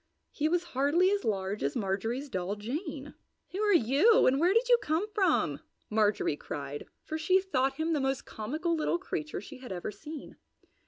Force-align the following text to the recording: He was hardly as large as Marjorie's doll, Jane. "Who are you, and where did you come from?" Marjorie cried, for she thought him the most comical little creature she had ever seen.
He 0.31 0.49
was 0.49 0.63
hardly 0.73 1.11
as 1.11 1.23
large 1.23 1.61
as 1.61 1.75
Marjorie's 1.75 2.27
doll, 2.27 2.55
Jane. 2.55 3.13
"Who 3.51 3.59
are 3.59 3.71
you, 3.71 4.25
and 4.25 4.39
where 4.39 4.51
did 4.51 4.67
you 4.67 4.79
come 4.81 5.07
from?" 5.13 5.59
Marjorie 5.91 6.35
cried, 6.37 6.87
for 7.03 7.19
she 7.19 7.39
thought 7.39 7.73
him 7.75 7.93
the 7.93 7.99
most 7.99 8.25
comical 8.25 8.75
little 8.75 8.97
creature 8.97 9.41
she 9.41 9.59
had 9.59 9.71
ever 9.71 9.91
seen. 9.91 10.37